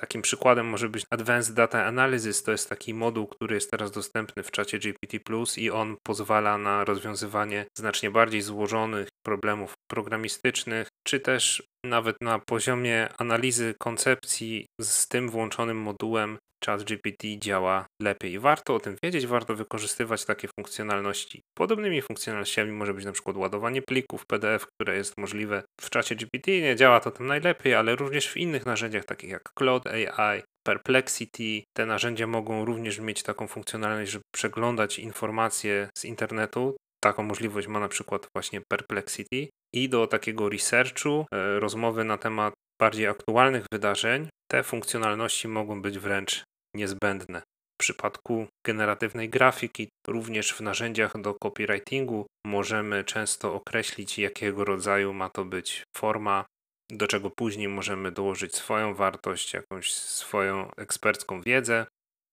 Takim 0.00 0.22
przykładem 0.22 0.66
może 0.66 0.88
być 0.88 1.04
Advanced 1.10 1.54
Data 1.54 1.84
Analysis. 1.84 2.42
To 2.42 2.52
jest 2.52 2.68
taki 2.68 2.94
moduł, 2.94 3.26
który 3.26 3.54
jest 3.54 3.70
teraz 3.70 3.90
dostępny 3.90 4.42
w 4.42 4.50
czacie 4.50 4.78
GPT 4.78 5.18
i 5.56 5.70
on 5.70 5.96
pozwala 6.02 6.58
na 6.58 6.84
rozwiązywanie 6.84 7.66
znacznie 7.78 8.10
bardziej 8.10 8.42
złożonych 8.42 9.08
problemów 9.26 9.74
programistycznych, 9.88 10.88
czy 11.06 11.20
też 11.20 11.62
nawet 11.86 12.16
na 12.20 12.38
poziomie 12.38 13.08
analizy 13.18 13.74
koncepcji 13.78 14.66
z 14.80 15.08
tym 15.08 15.28
włączonym 15.28 15.76
modułem 15.76 16.38
ChatGPT 16.66 17.26
działa 17.38 17.86
lepiej. 18.02 18.38
Warto 18.38 18.74
o 18.74 18.80
tym 18.80 18.96
wiedzieć, 19.02 19.26
warto 19.26 19.54
wykorzystywać 19.54 20.24
takie 20.24 20.48
funkcjonalności. 20.58 21.40
Podobnymi 21.58 22.02
funkcjonalnościami 22.02 22.72
może 22.72 22.94
być 22.94 23.04
na 23.04 23.12
przykład 23.12 23.36
ładowanie 23.36 23.82
plików 23.82 24.26
PDF, 24.26 24.66
które 24.66 24.96
jest 24.96 25.18
możliwe 25.18 25.62
w 25.80 25.90
czacie 25.90 26.16
GPT. 26.16 26.60
Nie 26.60 26.76
działa 26.76 27.00
to 27.00 27.10
tam 27.10 27.26
najlepiej, 27.26 27.74
ale 27.74 27.96
również 27.96 28.28
w 28.28 28.36
innych 28.36 28.66
narzędziach 28.66 29.04
takich 29.04 29.30
jak 29.30 29.52
Cloud 29.54 29.86
AI, 29.86 30.42
Perplexity. 30.66 31.62
Te 31.76 31.86
narzędzia 31.86 32.26
mogą 32.26 32.64
również 32.64 32.98
mieć 32.98 33.22
taką 33.22 33.46
funkcjonalność, 33.46 34.10
żeby 34.10 34.24
przeglądać 34.34 34.98
informacje 34.98 35.88
z 35.98 36.04
internetu. 36.04 36.76
Taką 37.04 37.22
możliwość 37.22 37.66
ma 37.66 37.80
na 37.80 37.88
przykład 37.88 38.28
właśnie 38.36 38.60
Perplexity. 38.68 39.48
I 39.74 39.88
do 39.88 40.06
takiego 40.06 40.48
researchu, 40.48 41.26
e, 41.32 41.60
rozmowy 41.60 42.04
na 42.04 42.18
temat 42.18 42.54
bardziej 42.80 43.06
aktualnych 43.06 43.66
wydarzeń, 43.72 44.28
te 44.50 44.62
funkcjonalności 44.62 45.48
mogą 45.48 45.82
być 45.82 45.98
wręcz 45.98 46.44
niezbędne. 46.74 47.42
W 47.74 47.80
przypadku 47.80 48.46
generatywnej 48.66 49.28
grafiki, 49.28 49.88
również 50.08 50.52
w 50.52 50.60
narzędziach 50.60 51.20
do 51.20 51.34
copywritingu, 51.34 52.26
możemy 52.46 53.04
często 53.04 53.54
określić, 53.54 54.18
jakiego 54.18 54.64
rodzaju 54.64 55.14
ma 55.14 55.28
to 55.28 55.44
być 55.44 55.82
forma, 55.96 56.44
do 56.90 57.06
czego 57.06 57.30
później 57.30 57.68
możemy 57.68 58.12
dołożyć 58.12 58.54
swoją 58.54 58.94
wartość, 58.94 59.54
jakąś 59.54 59.92
swoją 59.92 60.70
ekspercką 60.76 61.42
wiedzę. 61.42 61.86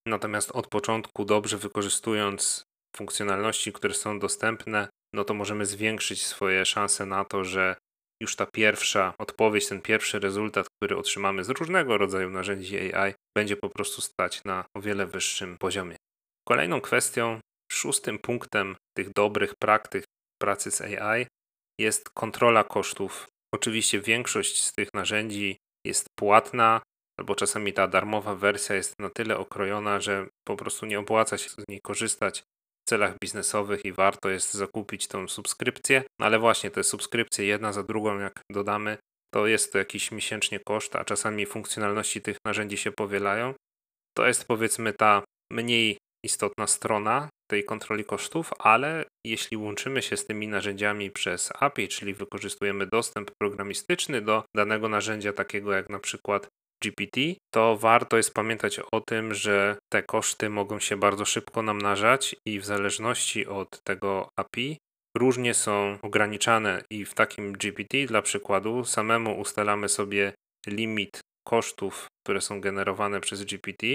Natomiast 0.08 0.52
od 0.52 0.68
początku, 0.68 1.26
dobrze 1.26 1.58
wykorzystując 1.58 2.64
funkcjonalności, 2.96 3.74
które 3.74 3.94
są 3.94 4.20
dostępne, 4.20 4.88
no 5.16 5.24
to 5.24 5.34
możemy 5.34 5.66
zwiększyć 5.66 6.26
swoje 6.26 6.66
szanse 6.66 7.06
na 7.06 7.26
to, 7.26 7.44
że 7.44 7.76
już 8.22 8.36
ta 8.36 8.46
pierwsza 8.46 9.14
odpowiedź, 9.18 9.68
ten 9.68 9.82
pierwszy 9.82 10.20
rezultat, 10.20 10.68
który 10.70 10.98
otrzymamy 10.98 11.44
z 11.44 11.50
różnego 11.50 11.98
rodzaju 11.98 12.30
narzędzi 12.30 12.94
AI, 12.94 13.14
będzie 13.38 13.58
po 13.58 13.70
prostu 13.70 14.02
stać 14.02 14.44
na 14.44 14.66
o 14.78 14.82
wiele 14.82 15.06
wyższym 15.06 15.58
poziomie. 15.58 15.96
Kolejną 16.48 16.82
kwestią, 16.82 17.40
szóstym 17.72 18.20
punktem 18.20 18.76
tych 18.98 19.14
dobrych 19.14 19.54
praktyk 19.62 20.06
pracy 20.42 20.72
z 20.72 20.82
AI 20.82 21.28
jest 21.80 22.10
kontrola 22.10 22.64
kosztów. 22.64 23.28
Oczywiście 23.54 24.00
większość 24.02 24.64
z 24.64 24.74
tych 24.74 24.90
narzędzi 24.94 25.58
jest 25.86 26.08
płatna, 26.20 26.82
albo 27.20 27.36
czasami 27.36 27.74
ta 27.74 27.88
darmowa 27.88 28.36
wersja 28.36 28.76
jest 28.76 29.00
na 29.00 29.10
tyle 29.10 29.38
okrojona, 29.38 30.00
że 30.00 30.28
po 30.48 30.56
prostu 30.56 30.86
nie 30.86 31.00
opłaca 31.00 31.38
się 31.38 31.50
z 31.50 31.58
niej 31.70 31.80
korzystać 31.82 32.44
celach 32.90 33.20
biznesowych 33.22 33.86
i 33.86 33.92
warto 33.92 34.30
jest 34.30 34.54
zakupić 34.54 35.08
tą 35.08 35.28
subskrypcję, 35.28 36.04
no 36.20 36.26
ale 36.26 36.40
właśnie 36.40 36.72
te 36.72 36.84
subskrypcje 36.84 37.46
jedna 37.46 37.74
za 37.74 37.84
drugą 37.84 38.20
jak 38.20 38.42
dodamy, 38.52 38.98
to 39.34 39.48
jest 39.48 39.72
to 39.72 39.78
jakiś 39.78 40.12
miesięcznie 40.12 40.60
koszt, 40.60 40.96
a 40.96 41.06
czasami 41.06 41.46
funkcjonalności 41.46 42.22
tych 42.22 42.38
narzędzi 42.46 42.78
się 42.78 42.92
powielają. 42.92 43.54
To 44.18 44.28
jest 44.28 44.48
powiedzmy 44.48 44.94
ta 44.94 45.24
mniej 45.52 45.98
istotna 46.26 46.68
strona 46.68 47.30
tej 47.50 47.66
kontroli 47.66 48.06
kosztów, 48.06 48.54
ale 48.60 49.06
jeśli 49.26 49.58
łączymy 49.58 50.02
się 50.02 50.18
z 50.18 50.26
tymi 50.26 50.48
narzędziami 50.48 51.12
przez 51.12 51.52
API, 51.60 51.88
czyli 51.88 52.14
wykorzystujemy 52.14 52.88
dostęp 52.88 53.32
programistyczny 53.42 54.22
do 54.22 54.44
danego 54.56 54.90
narzędzia, 54.90 55.34
takiego 55.34 55.74
jak 55.74 55.90
na 55.90 56.00
przykład 56.00 56.48
GPT, 56.86 57.22
to 57.54 57.78
warto 57.78 58.18
jest 58.18 58.34
pamiętać 58.34 58.80
o 58.92 59.02
tym, 59.02 59.34
że 59.34 59.78
te 59.94 60.04
koszty 60.04 60.50
mogą 60.50 60.80
się 60.80 60.98
bardzo 60.98 61.26
szybko 61.26 61.62
namnażać 61.62 62.36
i 62.46 62.60
w 62.60 62.66
zależności 62.66 63.48
od 63.48 63.84
tego 63.84 64.30
API 64.40 64.78
różnie 65.18 65.54
są 65.54 65.98
ograniczane 66.02 66.84
i 66.90 67.06
w 67.06 67.14
takim 67.14 67.54
GPT 67.54 68.06
dla 68.06 68.22
przykładu 68.22 68.86
samemu 68.86 69.40
ustalamy 69.40 69.90
sobie 69.90 70.34
limit 70.68 71.20
kosztów, 71.48 72.08
które 72.24 72.42
są 72.42 72.62
generowane 72.62 73.22
przez 73.22 73.44
GPT. 73.46 73.88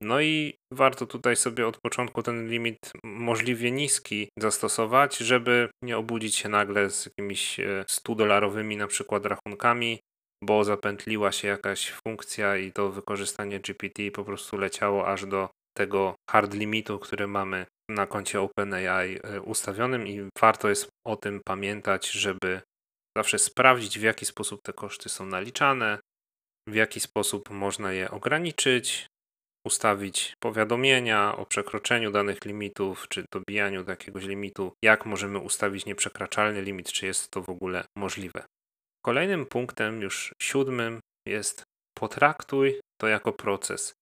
No 0.00 0.20
i 0.20 0.54
warto 0.72 1.06
tutaj 1.06 1.36
sobie 1.36 1.66
od 1.66 1.78
początku 1.80 2.22
ten 2.22 2.48
limit 2.48 2.78
możliwie 3.04 3.70
niski 3.70 4.28
zastosować, 4.38 5.16
żeby 5.16 5.68
nie 5.82 5.98
obudzić 5.98 6.36
się 6.36 6.48
nagle 6.48 6.90
z 6.90 7.06
jakimiś 7.06 7.60
100-dolarowymi 7.86 8.74
e, 8.74 8.76
na 8.76 8.86
przykład 8.86 9.26
rachunkami 9.26 10.00
bo 10.46 10.64
zapętliła 10.64 11.32
się 11.32 11.48
jakaś 11.48 11.90
funkcja 11.90 12.56
i 12.56 12.72
to 12.72 12.90
wykorzystanie 12.90 13.60
GPT 13.60 14.10
po 14.10 14.24
prostu 14.24 14.56
leciało 14.56 15.06
aż 15.06 15.26
do 15.26 15.48
tego 15.76 16.14
hard 16.30 16.54
limitu, 16.54 16.98
który 16.98 17.26
mamy 17.26 17.66
na 17.90 18.06
koncie 18.06 18.40
OpenAI 18.40 19.18
e, 19.22 19.40
ustawionym 19.40 20.06
i 20.06 20.28
warto 20.40 20.68
jest 20.68 20.88
o 21.06 21.16
tym 21.16 21.40
pamiętać, 21.44 22.10
żeby 22.10 22.60
zawsze 23.16 23.38
sprawdzić, 23.38 23.98
w 23.98 24.02
jaki 24.02 24.26
sposób 24.26 24.60
te 24.62 24.72
koszty 24.72 25.08
są 25.08 25.26
naliczane, 25.26 25.98
w 26.68 26.74
jaki 26.74 27.00
sposób 27.00 27.50
można 27.50 27.92
je 27.92 28.10
ograniczyć, 28.10 29.06
ustawić 29.66 30.34
powiadomienia 30.42 31.36
o 31.36 31.46
przekroczeniu 31.46 32.10
danych 32.10 32.44
limitów, 32.44 33.08
czy 33.08 33.24
dobijaniu 33.32 33.84
do 33.84 33.90
jakiegoś 33.90 34.24
limitu, 34.24 34.72
jak 34.84 35.06
możemy 35.06 35.38
ustawić 35.38 35.86
nieprzekraczalny 35.86 36.62
limit, 36.62 36.92
czy 36.92 37.06
jest 37.06 37.30
to 37.30 37.42
w 37.42 37.48
ogóle 37.48 37.84
możliwe. 37.98 38.44
Kolejnym 39.06 39.46
punktem, 39.46 40.02
już 40.02 40.32
siódmym, 40.42 41.00
jest 41.28 41.62
potraktuj 41.98 42.80
to 43.00 43.08
jako 43.08 43.32
proces. 43.32 43.92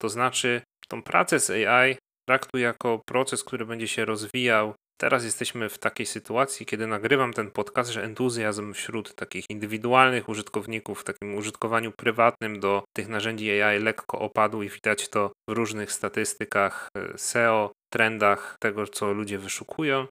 To 0.00 0.08
znaczy, 0.08 0.62
tą 0.88 1.02
pracę 1.02 1.40
z 1.40 1.50
AI 1.50 1.96
traktuj 2.28 2.62
jako 2.62 3.00
proces, 3.06 3.44
który 3.44 3.66
będzie 3.66 3.88
się 3.88 4.04
rozwijał. 4.04 4.74
Teraz 5.00 5.24
jesteśmy 5.24 5.68
w 5.68 5.78
takiej 5.78 6.06
sytuacji, 6.06 6.66
kiedy 6.66 6.86
nagrywam 6.86 7.32
ten 7.32 7.50
podcast, 7.50 7.90
że 7.90 8.04
entuzjazm 8.04 8.72
wśród 8.72 9.14
takich 9.14 9.44
indywidualnych 9.50 10.28
użytkowników, 10.28 11.00
w 11.00 11.04
takim 11.04 11.34
użytkowaniu 11.34 11.92
prywatnym 11.92 12.60
do 12.60 12.82
tych 12.96 13.08
narzędzi 13.08 13.62
AI 13.62 13.78
lekko 13.78 14.18
opadł 14.18 14.62
i 14.62 14.68
widać 14.68 15.08
to 15.08 15.32
w 15.48 15.52
różnych 15.52 15.92
statystykach 15.92 16.88
e, 16.96 17.18
SEO, 17.18 17.72
trendach 17.92 18.56
tego, 18.60 18.86
co 18.86 19.12
ludzie 19.12 19.38
wyszukują. 19.38 20.06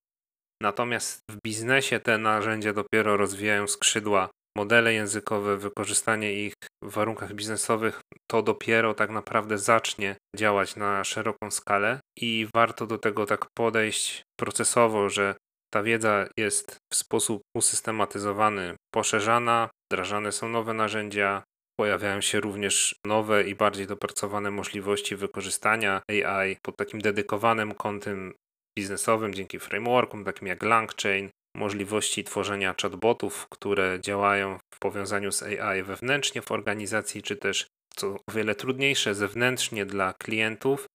Natomiast 0.61 1.21
w 1.31 1.37
biznesie 1.45 1.99
te 1.99 2.17
narzędzia 2.17 2.73
dopiero 2.73 3.17
rozwijają 3.17 3.67
skrzydła 3.67 4.29
modele 4.57 4.93
językowe, 4.93 5.57
wykorzystanie 5.57 6.33
ich 6.33 6.53
w 6.83 6.91
warunkach 6.91 7.33
biznesowych, 7.33 8.01
to 8.31 8.41
dopiero 8.41 8.93
tak 8.93 9.09
naprawdę 9.09 9.57
zacznie 9.57 10.15
działać 10.37 10.75
na 10.75 11.03
szeroką 11.03 11.51
skalę 11.51 11.99
i 12.17 12.47
warto 12.55 12.87
do 12.87 12.97
tego 12.97 13.25
tak 13.25 13.45
podejść 13.57 14.23
procesowo, 14.39 15.09
że 15.09 15.35
ta 15.73 15.83
wiedza 15.83 16.27
jest 16.37 16.77
w 16.93 16.95
sposób 16.95 17.41
usystematyzowany, 17.57 18.75
poszerzana, 18.93 19.69
wdrażane 19.91 20.31
są 20.31 20.49
nowe 20.49 20.73
narzędzia, 20.73 21.43
pojawiają 21.79 22.21
się 22.21 22.39
również 22.39 22.95
nowe 23.05 23.43
i 23.43 23.55
bardziej 23.55 23.87
dopracowane 23.87 24.51
możliwości 24.51 25.15
wykorzystania 25.15 26.01
AI 26.09 26.57
pod 26.65 26.75
takim 26.77 27.01
dedykowanym 27.01 27.73
kątem 27.73 28.33
biznesowym 28.77 29.33
dzięki 29.33 29.59
frameworkom 29.59 30.23
takim 30.23 30.47
jak 30.47 30.63
LangChain, 30.63 31.29
możliwości 31.55 32.23
tworzenia 32.23 32.75
chatbotów, 32.81 33.47
które 33.49 33.99
działają 34.01 34.57
w 34.73 34.79
powiązaniu 34.79 35.31
z 35.31 35.43
AI 35.43 35.83
wewnętrznie 35.83 36.41
w 36.41 36.51
organizacji, 36.51 37.21
czy 37.21 37.35
też 37.35 37.67
co 37.95 38.07
o 38.07 38.31
wiele 38.31 38.55
trudniejsze 38.55 39.15
zewnętrznie 39.15 39.85
dla 39.85 40.13
klientów. 40.13 40.85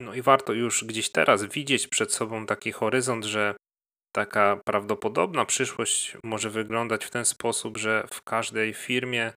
No 0.00 0.14
i 0.14 0.22
warto 0.22 0.52
już 0.52 0.84
gdzieś 0.84 1.10
teraz 1.10 1.44
widzieć 1.44 1.88
przed 1.88 2.12
sobą 2.12 2.46
taki 2.46 2.72
horyzont, 2.72 3.24
że 3.24 3.54
taka 4.14 4.60
prawdopodobna 4.64 5.44
przyszłość 5.44 6.16
może 6.24 6.50
wyglądać 6.50 7.04
w 7.04 7.10
ten 7.10 7.24
sposób, 7.24 7.78
że 7.78 8.06
w 8.10 8.22
każdej 8.22 8.74
firmie 8.74 9.32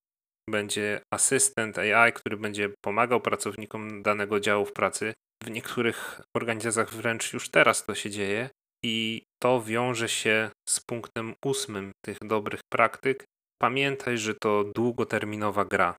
będzie 0.50 1.01
asystent 1.13 1.77
AI, 1.77 2.13
który 2.13 2.38
będzie 2.38 2.70
pomagał 2.86 3.22
pracownikom 3.22 4.04
danego 4.04 4.39
działu 4.39 4.65
w 4.65 4.74
pracy. 4.74 5.13
W 5.44 5.50
niektórych 5.50 6.22
organizacjach 6.38 6.94
wręcz 6.94 7.34
już 7.34 7.50
teraz 7.50 7.86
to 7.86 7.96
się 7.96 8.10
dzieje 8.10 8.50
i 8.86 9.24
to 9.42 9.62
wiąże 9.62 10.10
się 10.10 10.50
z 10.70 10.80
punktem 10.80 11.34
ósmym 11.46 11.92
tych 12.06 12.18
dobrych 12.22 12.62
praktyk. 12.74 13.25
Pamiętaj, 13.62 14.18
że 14.18 14.36
to 14.36 14.63
długoterminowa 14.63 15.65
gra. 15.65 15.96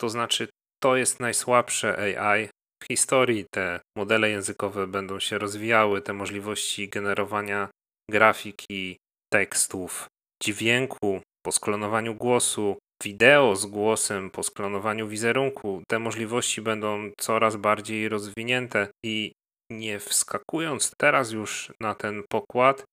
To 0.00 0.08
znaczy, 0.08 0.48
to 0.82 0.96
jest 0.96 1.20
najsłabsze 1.20 2.18
AI. 2.18 2.48
W 2.82 2.86
historii 2.86 3.44
te 3.54 3.80
modele 3.96 4.30
językowe 4.30 4.86
będą 4.86 5.20
się 5.20 5.38
rozwijały, 5.38 6.02
te 6.02 6.12
możliwości 6.12 6.88
generowania 6.88 7.68
grafiki, 8.10 8.96
tekstów, 9.32 10.06
dźwięku, 10.42 11.20
po 11.46 11.52
sklonowaniu 11.52 12.14
głosu, 12.14 12.78
wideo 13.02 13.56
z 13.56 13.66
głosem, 13.66 14.30
po 14.30 14.42
sklonowaniu 14.42 15.08
wizerunku. 15.08 15.82
Te 15.88 15.98
możliwości 15.98 16.62
będą 16.62 17.10
coraz 17.18 17.56
bardziej 17.56 18.08
rozwinięte 18.08 18.88
i 19.04 19.32
nie 19.70 19.98
wskakując 19.98 20.92
teraz 20.98 21.30
już 21.30 21.72
na 21.80 21.94
ten 21.94 22.22
pokład, 22.30 22.84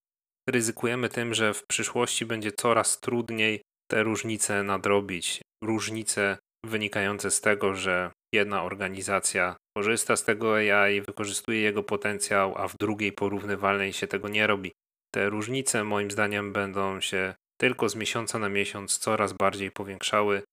ryzykujemy 0.49 1.09
tym, 1.09 1.33
że 1.33 1.53
w 1.53 1.67
przyszłości 1.67 2.25
będzie 2.25 2.51
coraz 2.51 2.99
trudniej 2.99 3.61
te 3.91 4.03
różnice 4.03 4.63
nadrobić. 4.63 5.41
Różnice 5.63 6.37
wynikające 6.65 7.31
z 7.31 7.41
tego, 7.41 7.75
że 7.75 8.11
jedna 8.33 8.63
organizacja 8.63 9.55
korzysta 9.77 10.15
z 10.15 10.23
tego 10.23 10.55
AI, 10.55 11.01
wykorzystuje 11.01 11.61
jego 11.61 11.83
potencjał, 11.83 12.53
a 12.57 12.67
w 12.67 12.77
drugiej 12.77 13.11
porównywalnej 13.11 13.93
się 13.93 14.07
tego 14.07 14.29
nie 14.29 14.47
robi. 14.47 14.71
Te 15.13 15.29
różnice 15.29 15.83
moim 15.83 16.11
zdaniem 16.11 16.53
będą 16.53 17.01
się 17.01 17.33
tylko 17.61 17.89
z 17.89 17.95
miesiąca 17.95 18.39
na 18.39 18.49
miesiąc 18.49 18.97
coraz 18.97 19.33
bardziej 19.33 19.71
powiększały 19.71 20.43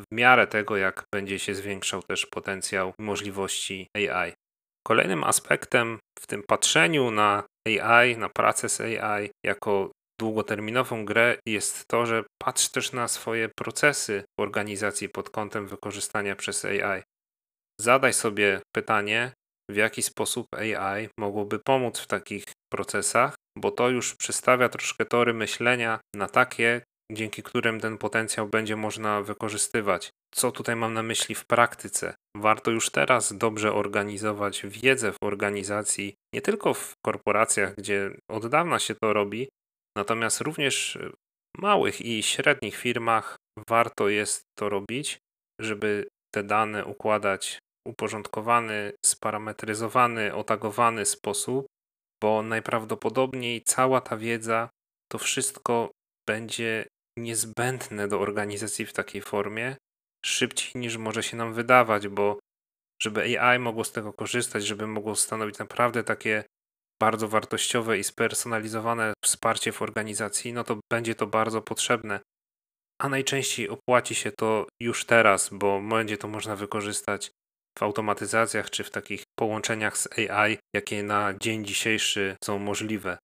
w 0.00 0.14
miarę 0.14 0.46
tego, 0.46 0.76
jak 0.76 1.04
będzie 1.14 1.38
się 1.38 1.54
zwiększał 1.54 2.02
też 2.02 2.26
potencjał 2.26 2.92
możliwości 2.98 3.88
AI. 3.94 4.32
Kolejnym 4.86 5.24
aspektem 5.24 5.98
w 6.18 6.26
tym 6.26 6.42
patrzeniu 6.48 7.10
na 7.10 7.44
AI, 7.66 8.16
na 8.16 8.28
pracę 8.28 8.68
z 8.68 8.80
AI 8.80 9.30
jako 9.46 9.90
długoterminową 10.20 11.04
grę 11.04 11.38
jest 11.46 11.84
to, 11.88 12.06
że 12.06 12.24
patrz 12.42 12.68
też 12.68 12.92
na 12.92 13.08
swoje 13.08 13.48
procesy 13.48 14.24
w 14.38 14.42
organizacji 14.42 15.08
pod 15.08 15.30
kątem 15.30 15.66
wykorzystania 15.66 16.36
przez 16.36 16.64
AI. 16.64 17.02
Zadaj 17.80 18.12
sobie 18.12 18.60
pytanie, 18.76 19.32
w 19.70 19.76
jaki 19.76 20.02
sposób 20.02 20.46
AI 20.54 21.08
mogłoby 21.18 21.58
pomóc 21.58 21.98
w 21.98 22.06
takich 22.06 22.44
procesach, 22.72 23.34
bo 23.58 23.70
to 23.70 23.88
już 23.88 24.14
przystawia 24.14 24.68
troszkę 24.68 25.04
tory 25.04 25.34
myślenia 25.34 26.00
na 26.16 26.28
takie, 26.28 26.82
dzięki 27.12 27.42
którym 27.42 27.80
ten 27.80 27.98
potencjał 27.98 28.48
będzie 28.48 28.76
można 28.76 29.22
wykorzystywać. 29.22 30.10
Co 30.34 30.52
tutaj 30.52 30.76
mam 30.76 30.94
na 30.94 31.02
myśli 31.02 31.34
w 31.34 31.44
praktyce? 31.44 32.14
Warto 32.36 32.70
już 32.70 32.90
teraz 32.90 33.36
dobrze 33.36 33.72
organizować 33.72 34.62
wiedzę 34.66 35.12
w 35.12 35.16
organizacji, 35.22 36.14
nie 36.34 36.42
tylko 36.42 36.74
w 36.74 36.92
korporacjach, 37.06 37.74
gdzie 37.74 38.10
od 38.30 38.46
dawna 38.46 38.78
się 38.78 38.94
to 38.94 39.12
robi, 39.12 39.48
natomiast 39.96 40.40
również 40.40 40.98
w 41.56 41.62
małych 41.62 42.00
i 42.00 42.22
średnich 42.22 42.76
firmach 42.76 43.36
warto 43.68 44.08
jest 44.08 44.42
to 44.58 44.68
robić, 44.68 45.18
żeby 45.60 46.08
te 46.34 46.42
dane 46.42 46.84
układać 46.84 47.58
w 47.86 47.90
uporządkowany, 47.90 48.92
sparametryzowany, 49.06 50.34
otagowany 50.34 51.06
sposób, 51.06 51.66
bo 52.22 52.42
najprawdopodobniej 52.42 53.62
cała 53.62 54.00
ta 54.00 54.16
wiedza, 54.16 54.68
to 55.12 55.18
wszystko 55.18 55.90
będzie 56.28 56.84
niezbędne 57.18 58.08
do 58.08 58.20
organizacji 58.20 58.86
w 58.86 58.92
takiej 58.92 59.22
formie 59.22 59.76
szybciej 60.24 60.80
niż 60.80 60.96
może 60.96 61.22
się 61.22 61.36
nam 61.36 61.54
wydawać, 61.54 62.08
bo 62.08 62.38
żeby 63.02 63.38
AI 63.40 63.58
mogło 63.58 63.84
z 63.84 63.92
tego 63.92 64.12
korzystać, 64.12 64.66
żeby 64.66 64.86
mogło 64.86 65.16
stanowić 65.16 65.58
naprawdę 65.58 66.04
takie 66.04 66.44
bardzo 67.00 67.28
wartościowe 67.28 67.98
i 67.98 68.04
spersonalizowane 68.04 69.12
wsparcie 69.24 69.72
w 69.72 69.82
organizacji, 69.82 70.52
no 70.52 70.64
to 70.64 70.80
będzie 70.92 71.14
to 71.14 71.26
bardzo 71.26 71.62
potrzebne. 71.62 72.20
A 73.00 73.08
najczęściej 73.08 73.68
opłaci 73.68 74.14
się 74.14 74.32
to 74.32 74.66
już 74.82 75.06
teraz, 75.06 75.50
bo 75.52 75.80
będzie 75.80 76.18
to 76.18 76.28
można 76.28 76.56
wykorzystać 76.56 77.30
w 77.78 77.82
automatyzacjach 77.82 78.70
czy 78.70 78.84
w 78.84 78.90
takich 78.90 79.22
połączeniach 79.38 79.98
z 79.98 80.08
AI, 80.18 80.58
jakie 80.74 81.02
na 81.02 81.34
dzień 81.40 81.64
dzisiejszy 81.64 82.36
są 82.44 82.58
możliwe. 82.58 83.18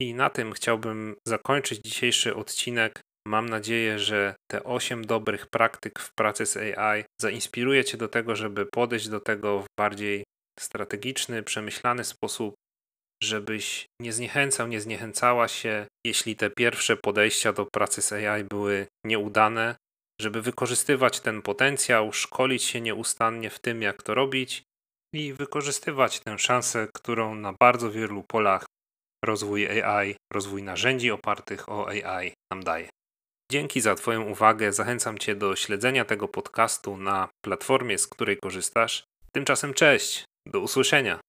I 0.00 0.14
na 0.14 0.30
tym 0.30 0.52
chciałbym 0.52 1.16
zakończyć 1.28 1.80
dzisiejszy 1.84 2.36
odcinek. 2.36 3.00
Mam 3.26 3.48
nadzieję, 3.48 3.98
że 3.98 4.34
te 4.50 4.64
8 4.64 5.04
dobrych 5.04 5.46
praktyk 5.46 5.98
w 5.98 6.10
pracy 6.18 6.46
z 6.46 6.56
AI 6.56 7.04
zainspiruje 7.20 7.84
Cię 7.84 7.98
do 7.98 8.08
tego, 8.08 8.36
żeby 8.36 8.66
podejść 8.66 9.08
do 9.08 9.20
tego 9.20 9.60
w 9.60 9.66
bardziej 9.78 10.24
strategiczny, 10.60 11.42
przemyślany 11.42 12.04
sposób, 12.04 12.54
żebyś 13.22 13.86
nie 14.00 14.12
zniechęcał, 14.12 14.68
nie 14.68 14.80
zniechęcała 14.80 15.48
się, 15.48 15.86
jeśli 16.06 16.36
te 16.36 16.50
pierwsze 16.50 16.96
podejścia 16.96 17.52
do 17.52 17.66
pracy 17.66 18.02
z 18.02 18.12
AI 18.12 18.44
były 18.44 18.86
nieudane, 19.06 19.76
żeby 20.20 20.42
wykorzystywać 20.42 21.20
ten 21.20 21.42
potencjał, 21.42 22.12
szkolić 22.12 22.62
się 22.62 22.80
nieustannie 22.80 23.50
w 23.50 23.58
tym, 23.58 23.82
jak 23.82 24.02
to 24.02 24.14
robić 24.14 24.62
i 25.14 25.32
wykorzystywać 25.32 26.20
tę 26.20 26.38
szansę, 26.38 26.88
którą 26.94 27.34
na 27.34 27.52
bardzo 27.60 27.90
wielu 27.90 28.22
polach 28.22 28.66
rozwój 29.24 29.82
AI, 29.82 30.16
rozwój 30.32 30.62
narzędzi 30.62 31.10
opartych 31.10 31.68
o 31.68 31.88
AI 31.88 32.32
nam 32.52 32.64
daje. 32.64 32.88
Dzięki 33.52 33.80
za 33.80 33.94
Twoją 33.94 34.22
uwagę. 34.22 34.72
Zachęcam 34.72 35.18
Cię 35.18 35.34
do 35.34 35.56
śledzenia 35.56 36.04
tego 36.04 36.28
podcastu 36.28 36.96
na 36.96 37.28
platformie, 37.44 37.98
z 37.98 38.06
której 38.06 38.36
korzystasz. 38.36 39.04
Tymczasem 39.32 39.74
cześć, 39.74 40.24
do 40.46 40.60
usłyszenia. 40.60 41.20